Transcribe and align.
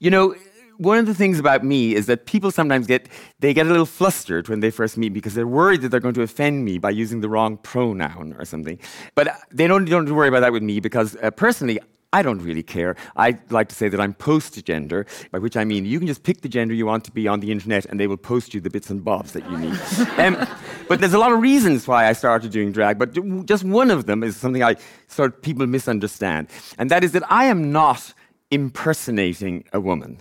You 0.00 0.10
know, 0.10 0.34
one 0.78 0.96
of 0.96 1.04
the 1.04 1.14
things 1.14 1.38
about 1.38 1.62
me 1.62 1.94
is 1.94 2.06
that 2.06 2.24
people 2.24 2.50
sometimes 2.50 2.86
get 2.86 3.06
they 3.40 3.52
get 3.52 3.66
a 3.66 3.68
little 3.68 3.84
flustered 3.84 4.48
when 4.48 4.60
they 4.60 4.70
first 4.70 4.96
meet 4.96 5.12
me 5.12 5.18
because 5.20 5.34
they're 5.34 5.46
worried 5.46 5.82
that 5.82 5.90
they're 5.90 6.00
going 6.00 6.14
to 6.14 6.22
offend 6.22 6.64
me 6.64 6.78
by 6.78 6.88
using 6.88 7.20
the 7.20 7.28
wrong 7.28 7.58
pronoun 7.58 8.34
or 8.38 8.46
something. 8.46 8.78
But 9.14 9.28
they 9.50 9.66
don't 9.66 9.84
don't 9.84 10.10
worry 10.14 10.28
about 10.28 10.40
that 10.40 10.52
with 10.52 10.62
me 10.62 10.80
because 10.80 11.16
uh, 11.22 11.30
personally 11.30 11.80
I 12.14 12.22
don't 12.22 12.40
really 12.40 12.62
care. 12.62 12.96
I 13.14 13.38
like 13.50 13.68
to 13.68 13.74
say 13.74 13.90
that 13.90 14.00
I'm 14.00 14.14
post 14.14 14.64
gender, 14.64 15.04
by 15.32 15.38
which 15.38 15.54
I 15.54 15.64
mean 15.64 15.84
you 15.84 15.98
can 15.98 16.08
just 16.08 16.22
pick 16.22 16.40
the 16.40 16.48
gender 16.48 16.72
you 16.72 16.86
want 16.86 17.04
to 17.04 17.12
be 17.12 17.28
on 17.28 17.40
the 17.40 17.52
internet 17.52 17.84
and 17.84 18.00
they 18.00 18.06
will 18.06 18.16
post 18.16 18.54
you 18.54 18.60
the 18.62 18.70
bits 18.70 18.88
and 18.88 19.04
bobs 19.04 19.32
that 19.32 19.48
you 19.50 19.58
need. 19.58 19.78
um, 20.18 20.48
but 20.88 21.00
there's 21.00 21.12
a 21.12 21.18
lot 21.18 21.30
of 21.30 21.42
reasons 21.42 21.86
why 21.86 22.08
I 22.08 22.14
started 22.14 22.50
doing 22.52 22.72
drag, 22.72 22.98
but 22.98 23.12
just 23.44 23.64
one 23.64 23.90
of 23.90 24.06
them 24.06 24.22
is 24.22 24.34
something 24.34 24.62
I 24.62 24.76
sort 25.08 25.34
of 25.34 25.42
people 25.42 25.66
misunderstand. 25.66 26.48
And 26.78 26.90
that 26.90 27.04
is 27.04 27.12
that 27.12 27.30
I 27.30 27.44
am 27.44 27.70
not 27.70 28.14
impersonating 28.50 29.64
a 29.72 29.80
woman. 29.80 30.20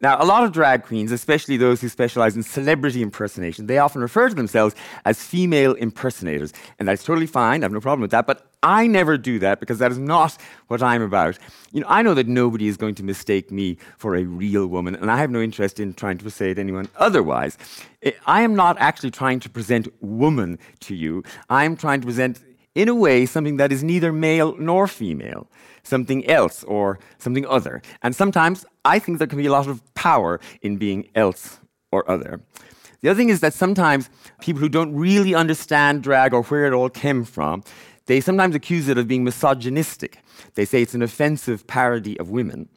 Now, 0.00 0.20
a 0.20 0.26
lot 0.26 0.42
of 0.42 0.50
drag 0.50 0.82
queens, 0.82 1.12
especially 1.12 1.56
those 1.56 1.80
who 1.80 1.88
specialize 1.88 2.34
in 2.34 2.42
celebrity 2.42 3.02
impersonation, 3.02 3.68
they 3.68 3.78
often 3.78 4.02
refer 4.02 4.28
to 4.28 4.34
themselves 4.34 4.74
as 5.04 5.22
female 5.24 5.74
impersonators. 5.74 6.52
And 6.80 6.88
that's 6.88 7.04
totally 7.04 7.28
fine, 7.28 7.62
I 7.62 7.66
have 7.66 7.72
no 7.72 7.80
problem 7.80 8.00
with 8.00 8.10
that. 8.10 8.26
But 8.26 8.50
I 8.64 8.88
never 8.88 9.16
do 9.16 9.38
that 9.38 9.60
because 9.60 9.78
that 9.78 9.92
is 9.92 9.98
not 9.98 10.36
what 10.66 10.82
I'm 10.82 11.02
about. 11.02 11.38
You 11.70 11.82
know, 11.82 11.86
I 11.88 12.02
know 12.02 12.14
that 12.14 12.26
nobody 12.26 12.66
is 12.66 12.76
going 12.76 12.96
to 12.96 13.04
mistake 13.04 13.52
me 13.52 13.78
for 13.96 14.16
a 14.16 14.24
real 14.24 14.66
woman, 14.66 14.96
and 14.96 15.08
I 15.08 15.18
have 15.18 15.30
no 15.30 15.40
interest 15.40 15.78
in 15.78 15.94
trying 15.94 16.18
to 16.18 16.24
persuade 16.24 16.58
anyone 16.58 16.88
otherwise. 16.96 17.56
I 18.26 18.42
am 18.42 18.56
not 18.56 18.76
actually 18.80 19.12
trying 19.12 19.38
to 19.38 19.48
present 19.48 19.86
woman 20.02 20.58
to 20.80 20.96
you. 20.96 21.22
I'm 21.48 21.76
trying 21.76 22.00
to 22.00 22.06
present 22.06 22.40
in 22.74 22.88
a 22.88 22.94
way, 22.94 23.26
something 23.26 23.56
that 23.58 23.72
is 23.72 23.82
neither 23.82 24.12
male 24.12 24.56
nor 24.58 24.86
female, 24.86 25.48
something 25.82 26.26
else 26.28 26.64
or 26.64 26.98
something 27.18 27.46
other. 27.46 27.82
And 28.02 28.14
sometimes 28.16 28.64
I 28.84 28.98
think 28.98 29.18
there 29.18 29.26
can 29.26 29.38
be 29.38 29.46
a 29.46 29.52
lot 29.52 29.68
of 29.68 29.82
power 29.94 30.40
in 30.62 30.76
being 30.76 31.08
else 31.14 31.58
or 31.90 32.08
other. 32.10 32.40
The 33.00 33.10
other 33.10 33.18
thing 33.18 33.28
is 33.30 33.40
that 33.40 33.52
sometimes 33.52 34.08
people 34.40 34.60
who 34.60 34.68
don't 34.68 34.94
really 34.94 35.34
understand 35.34 36.02
drag 36.02 36.32
or 36.32 36.42
where 36.44 36.66
it 36.66 36.72
all 36.72 36.88
came 36.88 37.24
from, 37.24 37.64
they 38.06 38.20
sometimes 38.20 38.54
accuse 38.54 38.88
it 38.88 38.98
of 38.98 39.08
being 39.08 39.24
misogynistic. 39.24 40.18
They 40.54 40.64
say 40.64 40.82
it's 40.82 40.94
an 40.94 41.02
offensive 41.02 41.66
parody 41.66 42.18
of 42.18 42.30
women. 42.30 42.68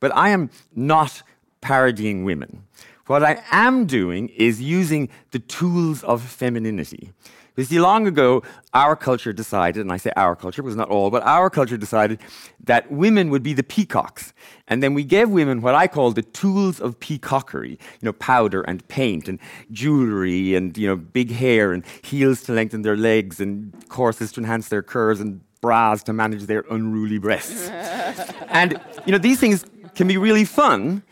But 0.00 0.14
I 0.14 0.30
am 0.30 0.50
not 0.74 1.22
parodying 1.60 2.24
women. 2.24 2.64
What 3.06 3.22
I 3.22 3.42
am 3.50 3.84
doing 3.84 4.30
is 4.30 4.62
using 4.62 5.10
the 5.30 5.38
tools 5.38 6.02
of 6.04 6.22
femininity. 6.22 7.12
You 7.56 7.62
see, 7.62 7.78
long 7.78 8.08
ago, 8.08 8.42
our 8.72 8.96
culture 8.96 9.32
decided, 9.32 9.80
and 9.80 9.92
I 9.92 9.96
say 9.96 10.10
our 10.16 10.34
culture, 10.34 10.62
was 10.62 10.74
not 10.74 10.88
all, 10.88 11.10
but 11.10 11.22
our 11.22 11.50
culture 11.50 11.76
decided 11.76 12.18
that 12.64 12.90
women 12.90 13.30
would 13.30 13.44
be 13.44 13.52
the 13.52 13.62
peacocks. 13.62 14.32
And 14.66 14.82
then 14.82 14.92
we 14.92 15.04
gave 15.04 15.30
women 15.30 15.62
what 15.62 15.76
I 15.76 15.86
call 15.86 16.10
the 16.10 16.22
tools 16.22 16.80
of 16.80 16.98
peacockery, 16.98 17.70
you 17.70 18.06
know, 18.06 18.12
powder 18.12 18.62
and 18.62 18.86
paint 18.88 19.28
and 19.28 19.38
jewelry 19.70 20.56
and, 20.56 20.76
you 20.76 20.88
know, 20.88 20.96
big 20.96 21.30
hair 21.30 21.72
and 21.72 21.84
heels 22.02 22.42
to 22.42 22.52
lengthen 22.52 22.82
their 22.82 22.96
legs 22.96 23.38
and 23.38 23.72
corsets 23.88 24.32
to 24.32 24.40
enhance 24.40 24.68
their 24.68 24.82
curves 24.82 25.20
and 25.20 25.40
bras 25.60 26.02
to 26.02 26.12
manage 26.12 26.44
their 26.44 26.64
unruly 26.70 27.18
breasts. 27.18 27.68
and, 28.48 28.80
you 29.06 29.12
know, 29.12 29.18
these 29.18 29.38
things 29.38 29.64
can 29.94 30.08
be 30.08 30.16
really 30.16 30.44
fun, 30.44 31.04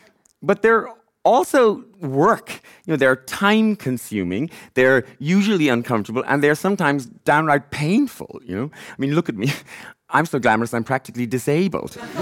but 0.42 0.60
they're 0.62 0.88
also 1.24 1.84
work. 2.00 2.60
You 2.84 2.92
know, 2.92 2.96
they're 2.96 3.16
time 3.16 3.76
consuming, 3.76 4.50
they're 4.74 5.04
usually 5.18 5.68
uncomfortable, 5.68 6.24
and 6.26 6.42
they're 6.42 6.54
sometimes 6.54 7.06
downright 7.24 7.70
painful, 7.70 8.40
you 8.44 8.56
know? 8.56 8.70
I 8.74 8.94
mean, 8.98 9.14
look 9.14 9.28
at 9.28 9.36
me. 9.36 9.52
I'm 10.10 10.26
so 10.26 10.38
glamorous, 10.38 10.74
I'm 10.74 10.84
practically 10.84 11.26
disabled. 11.26 11.96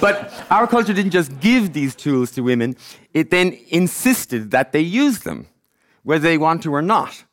but 0.00 0.44
our 0.50 0.66
culture 0.66 0.92
didn't 0.92 1.12
just 1.12 1.38
give 1.38 1.72
these 1.72 1.94
tools 1.94 2.32
to 2.32 2.40
women, 2.42 2.76
it 3.12 3.30
then 3.30 3.56
insisted 3.68 4.50
that 4.50 4.72
they 4.72 4.80
use 4.80 5.20
them, 5.20 5.46
whether 6.02 6.22
they 6.22 6.36
want 6.36 6.64
to 6.64 6.74
or 6.74 6.82
not. 6.82 7.24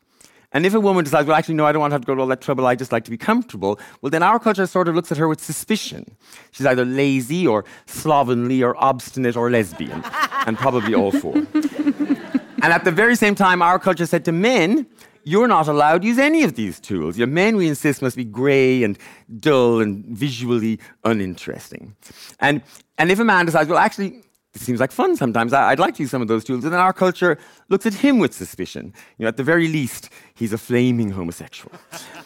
And 0.54 0.66
if 0.66 0.74
a 0.74 0.80
woman 0.80 1.06
decides, 1.06 1.28
well, 1.28 1.38
actually, 1.38 1.56
no, 1.56 1.66
I 1.66 1.72
don't 1.72 1.80
want 1.80 1.92
to 1.92 1.96
have 1.96 2.02
to 2.02 2.06
go 2.06 2.16
to 2.16 2.22
all 2.22 2.28
that 2.28 2.42
trouble, 2.42 2.68
I 2.68 2.76
just 2.76 2.92
like 2.92 3.06
to 3.06 3.12
be 3.12 3.18
comfortable, 3.18 3.80
well, 4.02 4.10
then 4.10 4.22
our 4.22 4.38
culture 4.38 4.68
sort 4.68 4.90
of 4.90 4.96
looks 4.96 5.12
at 5.12 5.18
her 5.18 5.28
with 5.28 5.42
suspicion. 5.42 6.18
She's 6.52 6.66
either 6.66 6.84
lazy 6.84 7.48
or 7.48 7.64
slovenly 7.86 8.62
or 8.62 8.76
obstinate 8.84 9.38
or 9.38 9.50
lesbian, 9.50 10.02
and 10.46 10.58
probably 10.58 10.94
all 10.94 11.12
four. 11.12 11.36
and 11.54 12.74
at 12.74 12.84
the 12.84 12.92
very 12.92 13.16
same 13.16 13.36
time, 13.36 13.62
our 13.62 13.80
culture 13.80 14.06
said 14.06 14.26
to 14.26 14.32
men, 14.32 14.86
you're 15.24 15.48
not 15.48 15.68
allowed 15.68 16.02
to 16.02 16.08
use 16.08 16.18
any 16.18 16.44
of 16.44 16.56
these 16.56 16.80
tools. 16.80 17.18
Your 17.18 17.28
men, 17.28 17.56
we 17.56 17.68
insist, 17.68 18.02
must 18.02 18.16
be 18.16 18.24
grey 18.24 18.84
and 18.84 18.98
dull 19.40 19.80
and 19.80 20.04
visually 20.06 20.80
uninteresting. 21.04 21.96
And, 22.40 22.62
and 22.98 23.12
if 23.12 23.20
a 23.20 23.24
man 23.24 23.46
decides, 23.46 23.70
well, 23.70 23.78
actually, 23.78 24.24
it 24.54 24.62
seems 24.62 24.80
like 24.80 24.92
fun 24.92 25.16
sometimes. 25.16 25.54
I, 25.54 25.70
would 25.70 25.80
like 25.80 25.96
to 25.96 26.04
use 26.04 26.12
some 26.12 26.22
of 26.22 26.28
those 26.28 26.44
tools. 26.44 26.64
And 26.64 26.74
then 26.74 26.80
our 26.80 26.92
culture 26.92 27.38
looks 27.70 27.86
at 27.86 27.94
him 27.94 28.20
with 28.20 28.34
suspicion. 28.34 28.94
You 29.18 29.24
know, 29.24 29.30
at 29.30 29.38
the 29.38 29.44
very 29.44 29.68
least, 29.68 30.10
he's 30.34 30.54
a 30.54 30.58
flaming 30.58 31.12
homosexual. 31.12 31.72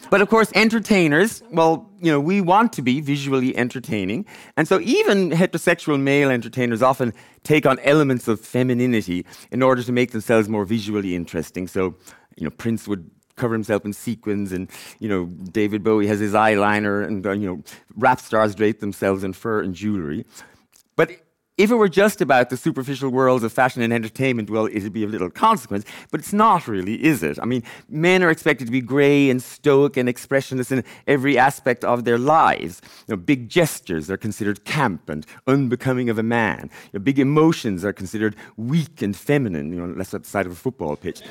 But 0.10 0.22
of 0.22 0.30
course, 0.30 0.52
entertainers, 0.56 1.44
well, 1.52 1.90
you 2.00 2.12
know, 2.12 2.20
we 2.20 2.42
want 2.42 2.74
to 2.74 2.82
be 2.82 3.02
visually 3.02 3.56
entertaining. 3.56 4.26
And 4.58 4.68
so 4.68 4.80
even 4.82 5.32
heterosexual 5.32 6.00
male 6.00 6.30
entertainers 6.30 6.82
often 6.82 7.14
take 7.44 7.66
on 7.66 7.80
elements 7.80 8.28
of 8.28 8.40
femininity 8.40 9.26
in 9.52 9.62
order 9.62 9.84
to 9.84 9.92
make 9.92 10.12
themselves 10.12 10.50
more 10.50 10.66
visually 10.66 11.16
interesting. 11.16 11.68
So, 11.68 11.96
you 12.38 12.44
know, 12.46 12.52
Prince 12.52 12.88
would 12.88 13.10
cover 13.36 13.54
himself 13.54 13.84
in 13.86 13.94
sequins 13.94 14.52
and 14.52 14.70
you 15.00 15.10
know 15.10 15.26
David 15.26 15.84
Bowie 15.84 16.08
has 16.08 16.20
his 16.20 16.34
eyeliner 16.34 17.06
and 17.06 17.26
uh, 17.26 17.32
you 17.32 17.48
know 17.48 17.64
rap 17.96 18.22
stars 18.22 18.56
drape 18.56 18.80
themselves 18.80 19.26
in 19.26 19.34
fur 19.34 19.62
and 19.62 19.76
jewelry 19.76 20.26
but 20.96 21.12
if 21.58 21.72
it 21.72 21.76
were 21.76 21.88
just 21.88 22.20
about 22.20 22.50
the 22.50 22.58
superficial 22.58 23.10
worlds 23.10 23.44
of 23.44 23.54
fashion 23.54 23.82
and 23.82 23.94
entertainment, 23.94 24.50
well, 24.50 24.66
it'd 24.66 24.92
be 24.92 25.04
of 25.04 25.12
little 25.12 25.30
consequence, 25.30 25.86
but 26.12 26.20
it's 26.20 26.34
not 26.34 26.68
really, 26.68 27.02
is 27.02 27.24
it? 27.24 27.40
I 27.42 27.46
mean, 27.46 27.64
men 27.88 28.24
are 28.24 28.30
expected 28.30 28.66
to 28.66 28.72
be 28.72 28.82
grey 28.82 29.30
and 29.30 29.42
stoic 29.42 29.96
and 29.96 30.10
expressionless 30.10 30.70
in 30.72 30.84
every 31.08 31.38
aspect 31.38 31.86
of 31.86 32.04
their 32.04 32.18
lives. 32.18 32.82
You 33.08 33.16
know, 33.16 33.18
big 33.18 33.48
gestures 33.48 34.12
are 34.12 34.18
considered 34.18 34.66
camp 34.66 35.10
and 35.10 35.26
unbecoming 35.48 36.10
of 36.10 36.20
a 36.20 36.24
man. 36.24 36.70
You 36.92 37.00
know, 37.00 37.04
big 37.04 37.20
emotions 37.20 37.86
are 37.86 37.94
considered 37.94 38.36
weak 38.58 39.02
and 39.02 39.16
feminine, 39.16 39.72
you 39.72 39.80
know, 39.80 39.86
unless 39.86 40.14
at 40.14 40.24
the 40.24 40.30
side 40.30 40.46
of 40.46 40.52
a 40.52 40.56
football 40.56 40.98
pitch. 40.98 41.22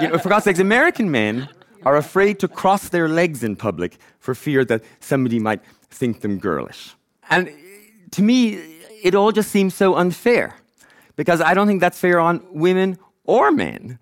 you 0.00 0.08
know, 0.08 0.18
for 0.18 0.30
God's 0.30 0.44
sakes, 0.44 0.60
American 0.60 1.10
men 1.10 1.46
are 1.84 1.96
afraid 1.96 2.38
to 2.40 2.48
cross 2.48 2.88
their 2.88 3.08
legs 3.08 3.44
in 3.44 3.54
public 3.54 3.98
for 4.18 4.34
fear 4.34 4.64
that 4.64 4.82
somebody 5.00 5.38
might 5.38 5.60
think 5.90 6.22
them 6.22 6.38
girlish. 6.38 6.94
And 7.30 7.52
to 8.12 8.22
me, 8.22 8.54
it 9.02 9.14
all 9.14 9.32
just 9.32 9.50
seems 9.50 9.74
so 9.74 9.96
unfair 9.96 10.54
because 11.16 11.40
I 11.40 11.54
don't 11.54 11.66
think 11.66 11.80
that's 11.80 11.98
fair 11.98 12.20
on 12.20 12.44
women 12.50 12.98
or 13.24 13.50
men. 13.50 13.98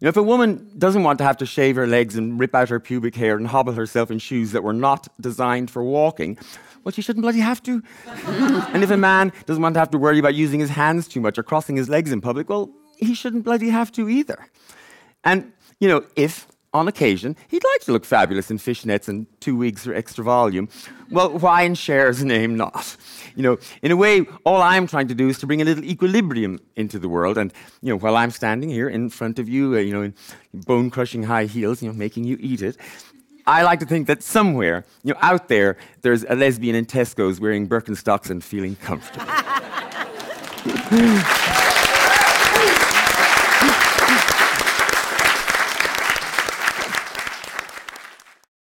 You 0.00 0.06
know, 0.06 0.08
if 0.08 0.16
a 0.16 0.22
woman 0.22 0.70
doesn't 0.78 1.02
want 1.02 1.18
to 1.18 1.24
have 1.24 1.36
to 1.38 1.46
shave 1.46 1.76
her 1.76 1.86
legs 1.86 2.16
and 2.16 2.40
rip 2.40 2.54
out 2.54 2.70
her 2.70 2.80
pubic 2.80 3.14
hair 3.14 3.36
and 3.36 3.46
hobble 3.46 3.74
herself 3.74 4.10
in 4.10 4.18
shoes 4.18 4.52
that 4.52 4.62
were 4.62 4.72
not 4.72 5.08
designed 5.20 5.70
for 5.70 5.84
walking, 5.84 6.38
well, 6.82 6.92
she 6.92 7.02
shouldn't 7.02 7.22
bloody 7.22 7.40
have 7.40 7.62
to. 7.64 7.82
and 8.06 8.82
if 8.82 8.90
a 8.90 8.96
man 8.96 9.32
doesn't 9.44 9.62
want 9.62 9.74
to 9.74 9.78
have 9.78 9.90
to 9.90 9.98
worry 9.98 10.18
about 10.18 10.34
using 10.34 10.58
his 10.58 10.70
hands 10.70 11.06
too 11.06 11.20
much 11.20 11.38
or 11.38 11.42
crossing 11.42 11.76
his 11.76 11.90
legs 11.90 12.12
in 12.12 12.22
public, 12.22 12.48
well, 12.48 12.70
he 12.96 13.14
shouldn't 13.14 13.44
bloody 13.44 13.68
have 13.68 13.92
to 13.92 14.08
either. 14.08 14.46
And, 15.22 15.52
you 15.80 15.88
know, 15.88 16.04
if 16.16 16.46
on 16.72 16.86
occasion, 16.86 17.36
he'd 17.48 17.64
like 17.64 17.80
to 17.82 17.92
look 17.92 18.04
fabulous 18.04 18.50
in 18.50 18.58
fishnets 18.58 19.08
and 19.08 19.26
two 19.40 19.56
wigs 19.56 19.84
for 19.84 19.94
extra 19.94 20.22
volume. 20.22 20.68
Well, 21.10 21.38
why 21.38 21.62
in 21.62 21.74
Cher's 21.74 22.22
name 22.22 22.56
not? 22.56 22.96
You 23.34 23.42
know, 23.42 23.58
in 23.82 23.90
a 23.90 23.96
way, 23.96 24.26
all 24.44 24.62
I'm 24.62 24.86
trying 24.86 25.08
to 25.08 25.14
do 25.14 25.28
is 25.28 25.38
to 25.40 25.46
bring 25.46 25.60
a 25.60 25.64
little 25.64 25.84
equilibrium 25.84 26.60
into 26.76 26.98
the 26.98 27.08
world. 27.08 27.38
And, 27.38 27.52
you 27.82 27.90
know, 27.90 27.98
while 27.98 28.16
I'm 28.16 28.30
standing 28.30 28.68
here 28.68 28.88
in 28.88 29.10
front 29.10 29.38
of 29.38 29.48
you, 29.48 29.74
uh, 29.74 29.78
you 29.78 29.92
know, 29.92 30.02
in 30.02 30.14
bone 30.54 30.90
crushing 30.90 31.24
high 31.24 31.46
heels, 31.46 31.82
you 31.82 31.88
know, 31.88 31.94
making 31.94 32.24
you 32.24 32.36
eat 32.40 32.62
it, 32.62 32.76
I 33.46 33.62
like 33.62 33.80
to 33.80 33.86
think 33.86 34.06
that 34.06 34.22
somewhere, 34.22 34.84
you 35.02 35.12
know, 35.12 35.18
out 35.22 35.48
there, 35.48 35.76
there's 36.02 36.24
a 36.24 36.36
lesbian 36.36 36.76
in 36.76 36.86
Tesco's 36.86 37.40
wearing 37.40 37.68
Birkenstocks 37.68 38.30
and 38.30 38.44
feeling 38.44 38.76
comfortable. 38.76 39.26